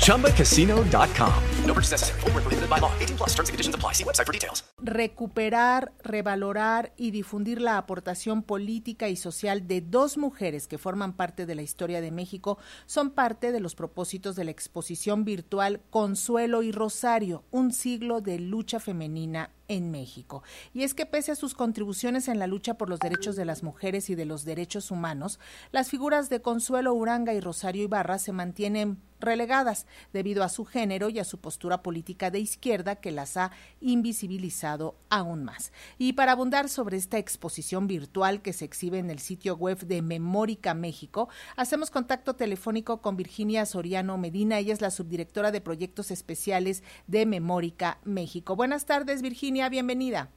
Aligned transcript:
ChumbaCasino.com. 0.00 1.32
No 1.66 1.74
purchase 1.74 1.92
necessary. 1.92 2.20
Full 2.20 2.32
prohibited 2.32 2.68
by 2.68 2.80
law. 2.80 2.90
18 2.98 3.16
plus 3.16 3.30
terms 3.30 3.48
and 3.48 3.54
conditions 3.54 3.74
apply. 3.74 3.92
See 3.94 4.04
website 4.04 4.26
for 4.26 4.32
details. 4.32 4.64
Recuperar, 4.82 5.92
revalorar 6.02 6.92
y 6.96 7.10
difundir 7.10 7.60
la 7.60 7.76
aportación 7.76 8.42
política 8.42 9.08
y 9.08 9.16
social 9.16 9.68
de 9.68 9.82
dos 9.82 10.16
mujeres 10.16 10.66
que 10.66 10.78
forman 10.78 11.12
parte 11.12 11.46
de 11.46 11.54
la 11.54 11.62
historia 11.62 12.00
de 12.00 12.10
México 12.10 12.58
son 12.86 13.10
parte 13.10 13.52
de 13.52 13.60
los 13.60 13.74
propósitos 13.74 14.36
de 14.36 14.44
la 14.44 14.50
exposición 14.50 15.24
virtual 15.24 15.82
Consuelo 15.90 16.62
y 16.62 16.72
Rosario, 16.72 17.44
un 17.50 17.72
siglo 17.72 18.20
de 18.20 18.38
lucha 18.38 18.80
femenina 18.80 19.50
en 19.68 19.90
México. 19.90 20.42
Y 20.74 20.82
es 20.82 20.94
que 20.94 21.06
pese 21.06 21.30
a 21.30 21.36
sus 21.36 21.54
contribuciones 21.54 22.26
en 22.26 22.38
la 22.38 22.48
lucha 22.48 22.74
por 22.74 22.88
los 22.88 22.98
derechos 22.98 23.36
de 23.36 23.44
las 23.44 23.62
mujeres 23.62 24.10
y 24.10 24.16
de 24.16 24.24
los 24.24 24.44
derechos 24.44 24.90
humanos, 24.90 25.38
las 25.70 25.90
figuras 25.90 26.28
de 26.28 26.42
Consuelo 26.42 26.92
Uranga 26.92 27.34
y 27.34 27.40
Rosario 27.40 27.84
Ibarra 27.84 28.18
se 28.18 28.32
mantienen 28.32 28.98
relegadas 29.20 29.86
debido 30.12 30.42
a 30.42 30.48
su 30.48 30.64
género 30.64 31.08
y 31.08 31.18
a 31.18 31.24
su 31.24 31.38
postura 31.38 31.82
política 31.82 32.30
de 32.30 32.40
izquierda 32.40 32.96
que 32.96 33.10
las 33.10 33.36
ha 33.36 33.50
invisibilizado 33.80 34.96
aún 35.08 35.44
más. 35.44 35.72
Y 35.98 36.14
para 36.14 36.32
abundar 36.32 36.68
sobre 36.68 36.96
esta 36.96 37.18
exposición 37.18 37.86
virtual 37.86 38.42
que 38.42 38.52
se 38.52 38.64
exhibe 38.64 38.98
en 38.98 39.10
el 39.10 39.18
sitio 39.18 39.56
web 39.56 39.78
de 39.86 40.02
Memórica 40.02 40.74
México, 40.74 41.28
hacemos 41.56 41.90
contacto 41.90 42.34
telefónico 42.34 43.00
con 43.02 43.16
Virginia 43.16 43.66
Soriano 43.66 44.18
Medina. 44.18 44.58
Ella 44.58 44.72
es 44.72 44.80
la 44.80 44.90
subdirectora 44.90 45.52
de 45.52 45.60
proyectos 45.60 46.10
especiales 46.10 46.82
de 47.06 47.26
Memórica 47.26 47.98
México. 48.04 48.56
Buenas 48.56 48.86
tardes, 48.86 49.22
Virginia, 49.22 49.68
bienvenida. 49.68 50.30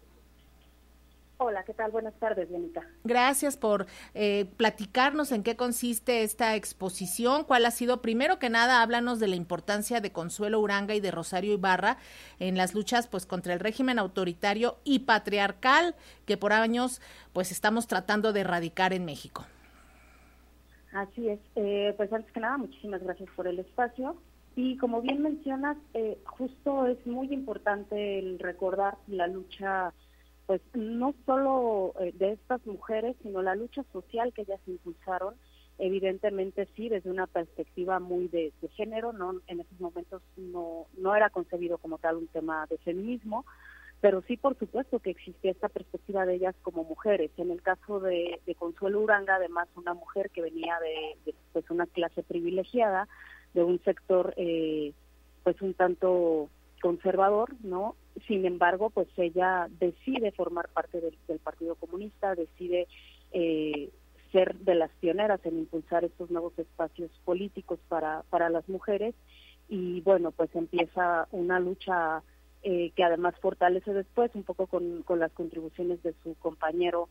Hola, 1.37 1.63
¿qué 1.63 1.73
tal? 1.73 1.91
Buenas 1.91 2.13
tardes, 2.19 2.47
Bianita. 2.47 2.81
Gracias 3.03 3.57
por 3.57 3.87
eh, 4.13 4.45
platicarnos 4.55 5.31
en 5.31 5.43
qué 5.43 5.55
consiste 5.55 6.23
esta 6.23 6.55
exposición, 6.55 7.43
cuál 7.43 7.65
ha 7.65 7.71
sido, 7.71 8.01
primero 8.01 8.39
que 8.39 8.49
nada, 8.49 8.81
háblanos 8.81 9.19
de 9.19 9.27
la 9.27 9.35
importancia 9.35 9.99
de 9.99 10.11
Consuelo 10.11 10.59
Uranga 10.59 10.93
y 10.95 10.99
de 10.99 11.11
Rosario 11.11 11.53
Ibarra 11.53 11.97
en 12.39 12.55
las 12.55 12.75
luchas 12.75 13.07
pues 13.07 13.25
contra 13.25 13.53
el 13.53 13.59
régimen 13.59 13.99
autoritario 13.99 14.77
y 14.83 14.99
patriarcal 14.99 15.95
que 16.25 16.37
por 16.37 16.53
años 16.53 17.01
pues 17.33 17.51
estamos 17.51 17.87
tratando 17.87 18.31
de 18.31 18.41
erradicar 18.41 18.93
en 18.93 19.03
México. 19.03 19.43
Así 20.93 21.27
es, 21.27 21.39
eh, 21.55 21.93
pues 21.97 22.13
antes 22.13 22.31
que 22.31 22.39
nada, 22.39 22.57
muchísimas 22.57 23.01
gracias 23.03 23.29
por 23.35 23.47
el 23.47 23.59
espacio. 23.59 24.15
Y 24.55 24.77
como 24.77 25.01
bien 25.01 25.23
mencionas, 25.23 25.77
eh, 25.95 26.19
justo 26.25 26.85
es 26.85 27.03
muy 27.07 27.33
importante 27.33 28.19
el 28.19 28.37
recordar 28.37 28.97
la 29.07 29.25
lucha 29.25 29.91
pues 30.45 30.61
no 30.73 31.13
solo 31.25 31.93
eh, 31.99 32.11
de 32.13 32.33
estas 32.33 32.65
mujeres, 32.65 33.15
sino 33.23 33.41
la 33.41 33.55
lucha 33.55 33.83
social 33.93 34.33
que 34.33 34.41
ellas 34.41 34.59
impulsaron, 34.67 35.35
evidentemente 35.77 36.67
sí, 36.75 36.89
desde 36.89 37.09
una 37.09 37.27
perspectiva 37.27 37.99
muy 37.99 38.27
de, 38.27 38.51
género, 38.75 39.13
no 39.13 39.41
en 39.47 39.61
esos 39.61 39.79
momentos 39.79 40.21
no, 40.37 40.87
no 40.97 41.15
era 41.15 41.29
concebido 41.29 41.77
como 41.77 41.97
tal 41.97 42.17
un 42.17 42.27
tema 42.27 42.65
de 42.67 42.77
feminismo, 42.79 43.45
pero 44.01 44.21
sí 44.27 44.35
por 44.35 44.57
supuesto 44.59 44.99
que 44.99 45.11
existía 45.11 45.51
esta 45.51 45.69
perspectiva 45.69 46.25
de 46.25 46.35
ellas 46.35 46.55
como 46.61 46.83
mujeres. 46.83 47.31
En 47.37 47.51
el 47.51 47.61
caso 47.61 48.01
de, 48.01 48.41
Consuelo 48.59 48.99
Uranga, 48.99 49.35
además 49.35 49.69
una 49.75 49.93
mujer 49.93 50.29
que 50.29 50.41
venía 50.41 50.77
de, 50.79 51.33
pues 51.53 51.69
una 51.69 51.85
clase 51.87 52.21
privilegiada, 52.21 53.07
de 53.53 53.63
un 53.63 53.81
sector 53.83 54.33
eh, 54.35 54.93
pues 55.43 55.61
un 55.61 55.73
tanto 55.73 56.49
conservador, 56.81 57.55
¿no? 57.63 57.95
Sin 58.27 58.45
embargo, 58.45 58.89
pues 58.89 59.07
ella 59.17 59.67
decide 59.79 60.31
formar 60.31 60.69
parte 60.69 61.01
del, 61.01 61.39
Partido 61.39 61.75
Comunista, 61.75 62.35
decide 62.35 62.87
eh, 63.31 63.89
ser 64.31 64.55
de 64.59 64.75
las 64.75 64.91
pioneras 65.01 65.39
en 65.45 65.59
impulsar 65.59 66.05
estos 66.05 66.31
nuevos 66.31 66.57
espacios 66.57 67.11
políticos 67.25 67.79
para, 67.89 68.23
para 68.29 68.49
las 68.49 68.67
mujeres. 68.69 69.13
Y 69.67 70.01
bueno, 70.01 70.31
pues 70.31 70.53
empieza 70.55 71.27
una 71.31 71.59
lucha 71.59 72.23
eh, 72.63 72.91
que 72.95 73.03
además 73.03 73.35
fortalece 73.41 73.93
después 73.93 74.31
un 74.35 74.43
poco 74.43 74.67
con, 74.67 75.03
con 75.03 75.19
las 75.19 75.31
contribuciones 75.33 76.01
de 76.01 76.13
su 76.23 76.35
compañero 76.35 77.09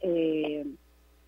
eh, 0.00 0.66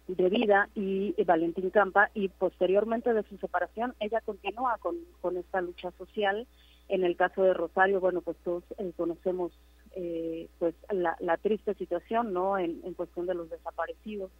de 0.08 0.28
vida 0.28 0.68
y, 0.74 1.14
Valentín 1.24 1.70
Campa. 1.70 2.10
Y 2.14 2.28
posteriormente 2.28 3.14
de 3.14 3.22
su 3.24 3.36
separación 3.38 3.94
ella 4.00 4.20
continúa 4.22 4.78
con, 4.78 4.96
con 5.20 5.36
esta 5.36 5.60
lucha 5.60 5.92
social 5.92 6.46
en 6.90 7.04
el 7.04 7.16
caso 7.16 7.42
de 7.42 7.54
Rosario, 7.54 8.00
bueno, 8.00 8.20
pues 8.20 8.36
todos 8.44 8.64
eh, 8.78 8.92
conocemos 8.96 9.52
eh, 9.92 10.48
pues 10.58 10.74
la, 10.90 11.36
triste 11.38 11.74
situación, 11.74 12.32
¿no? 12.32 12.58
En, 12.58 12.80
cuestión 12.94 13.26
de 13.26 13.34
los 13.34 13.48
desaparecidos, 13.48 14.30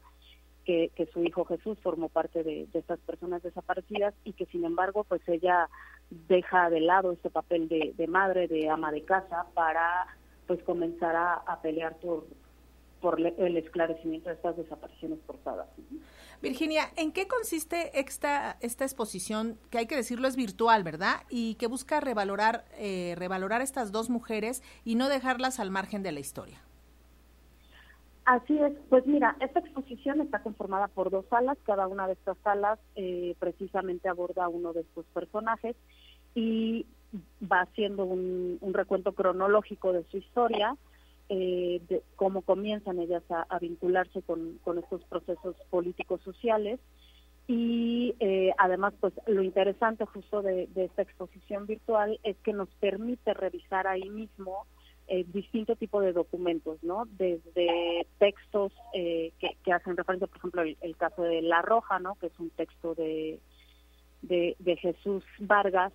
que, 0.65 0.91
su 1.13 1.25
hijo 1.25 1.45
Jesús 1.45 1.79
formó 1.83 2.09
parte 2.09 2.45
de, 2.45 2.69
estas 2.75 2.99
personas 3.01 3.43
desaparecidas 3.43 4.15
y 4.25 4.33
que 4.33 4.47
sin 4.47 4.65
embargo, 4.65 5.05
pues 5.05 5.21
ella 5.29 5.69
deja 6.11 6.71
de 6.71 6.81
lado 6.81 7.13
este 7.13 7.31
papel 7.31 7.69
de, 7.69 8.07
madre, 8.07 8.47
de 8.49 8.69
ama 8.69 8.93
de 8.93 9.03
casa, 9.03 9.47
para 9.55 10.07
pues 10.47 10.63
comenzar 10.65 11.17
a 11.17 11.61
pelear 11.63 11.97
por, 11.99 12.27
por 13.01 13.21
el 13.21 13.57
esclarecimiento 13.57 14.29
de 14.29 14.35
estas 14.35 14.57
desapariciones 14.57 15.19
forzadas. 15.27 15.69
Virginia, 16.43 16.85
¿en 16.97 17.13
qué 17.13 17.27
consiste 17.27 17.99
esta, 17.99 18.57
esta 18.61 18.85
exposición, 18.85 19.59
que 19.71 19.79
hay 19.79 19.87
que 19.87 19.97
decirlo 19.97 20.29
es 20.29 20.37
virtual, 20.37 20.83
¿verdad? 20.85 21.23
Y 21.29 21.55
que 21.57 21.67
busca 21.67 22.01
revalorar, 22.01 22.65
eh, 22.79 23.15
revalorar 23.17 23.61
estas 23.61 23.93
dos 23.93 24.09
mujeres 24.09 24.63
y 24.85 24.95
no 24.95 25.09
dejarlas 25.09 25.61
al 25.61 25.71
margen 25.71 26.03
de 26.03 26.13
la 26.13 26.21
historia. 26.21 26.63
Así 28.25 28.57
es, 28.59 28.73
pues 28.89 29.07
mira, 29.07 29.37
esta 29.41 29.61
exposición 29.61 30.21
está 30.21 30.43
conformada 30.43 30.89
por 30.89 31.11
dos 31.11 31.25
salas, 31.29 31.59
cada 31.65 31.89
una 31.89 32.07
de 32.07 32.13
estas 32.13 32.37
salas 32.45 32.79
eh, 32.95 33.35
precisamente 33.39 34.09
aborda 34.09 34.49
uno 34.49 34.73
de 34.73 34.83
estos 34.83 35.05
personajes 35.07 35.75
y 36.35 36.87
va 37.43 37.63
haciendo 37.63 38.05
un, 38.05 38.59
un 38.61 38.75
recuento 38.75 39.13
cronológico 39.13 39.93
de 39.93 40.05
su 40.05 40.19
historia, 40.19 40.77
eh, 41.33 41.81
de 41.89 42.03
cómo 42.17 42.43
comienzan 42.43 42.99
ellas 42.99 43.23
a, 43.31 43.57
vincularse 43.61 44.21
con, 44.23 44.59
estos 44.79 45.05
procesos 45.05 45.55
políticos 45.71 46.21
sociales 46.25 46.81
y 47.47 48.17
eh, 48.19 48.53
además 48.59 48.95
pues 48.99 49.15
lo 49.29 49.45
interesante 49.45 50.05
justo 50.07 50.43
de, 50.43 50.69
esta 50.75 51.03
exposición 51.03 51.67
virtual 51.67 52.19
es 52.25 52.37
que 52.39 52.53
nos 52.53 52.69
permite 52.81 53.33
revisar 53.33 53.87
ahí 53.87 54.11
mismo 54.11 54.67
eh, 55.07 55.25
distinto 55.33 55.77
tipo 55.77 56.01
de 56.01 56.13
documentos, 56.13 56.83
¿no? 56.83 57.05
Desde 57.07 58.09
textos 58.19 58.73
eh, 58.93 59.33
que, 59.39 59.73
hacen 59.73 59.97
referencia, 59.97 60.27
por 60.27 60.39
ejemplo, 60.39 60.63
el, 60.63 60.97
caso 60.97 61.23
de 61.23 61.43
La 61.43 61.63
Roja, 61.63 62.01
¿no? 62.01 62.17
Que 62.17 62.27
es 62.27 62.41
un 62.41 62.51
texto 62.51 62.97
de, 62.97 63.39
de 64.23 64.77
Jesús 64.81 65.23
Vargas, 65.39 65.93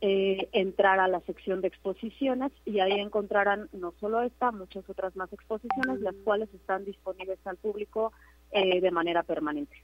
eh, 0.02 0.50
entrar 0.52 1.00
a 1.00 1.08
la 1.08 1.20
sección 1.22 1.62
de 1.62 1.68
exposiciones 1.68 2.52
y 2.66 2.80
ahí 2.80 3.00
encontrarán 3.00 3.70
no 3.72 3.94
solo 4.00 4.24
esta, 4.24 4.52
muchas 4.52 4.90
otras 4.90 5.16
más 5.16 5.32
exposiciones, 5.32 6.02
las 6.02 6.16
cuales 6.24 6.52
están 6.56 6.86
disponibles 6.86 7.38
al 7.46 7.58
público 7.58 8.14
eh, 8.52 8.82
de 8.82 8.92
manera 8.92 9.22
permanente. 9.22 9.78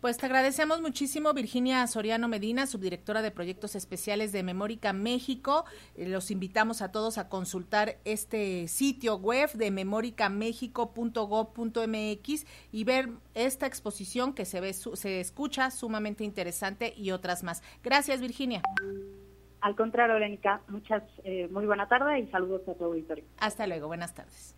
Pues 0.00 0.16
te 0.16 0.26
agradecemos 0.26 0.80
muchísimo, 0.80 1.34
Virginia 1.34 1.84
Soriano 1.88 2.28
Medina, 2.28 2.68
subdirectora 2.68 3.20
de 3.20 3.32
Proyectos 3.32 3.74
Especiales 3.74 4.30
de 4.30 4.44
Memórica 4.44 4.92
México. 4.92 5.64
Eh, 5.96 6.08
los 6.08 6.30
invitamos 6.30 6.82
a 6.82 6.92
todos 6.92 7.18
a 7.18 7.28
consultar 7.28 7.96
este 8.04 8.68
sitio 8.68 9.16
web 9.16 9.50
de 9.54 9.72
memoricamexico.gov.mx 9.72 12.46
y 12.70 12.84
ver 12.84 13.08
esta 13.34 13.66
exposición 13.66 14.34
que 14.34 14.44
se 14.44 14.60
ve, 14.60 14.72
se 14.72 15.18
escucha 15.18 15.72
sumamente 15.72 16.22
interesante 16.22 16.94
y 16.96 17.10
otras 17.10 17.42
más. 17.42 17.64
Gracias, 17.82 18.20
Virginia. 18.20 18.62
Al 19.60 19.74
contrario, 19.74 20.16
Lenica, 20.20 20.60
muchas, 20.68 21.02
eh, 21.24 21.48
muy 21.50 21.66
buena 21.66 21.88
tarde 21.88 22.20
y 22.20 22.28
saludos 22.28 22.60
a 22.68 22.74
todo 22.74 22.90
auditorio. 22.90 23.24
Hasta 23.40 23.66
luego, 23.66 23.88
buenas 23.88 24.14
tardes. 24.14 24.54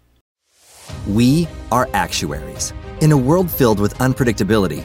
We 1.07 1.49
are 1.71 1.89
actuaries. 1.95 2.75
In 3.01 3.13
a 3.13 3.17
world 3.17 3.51
filled 3.51 3.81
with 3.81 3.95
unpredictability, 4.01 4.85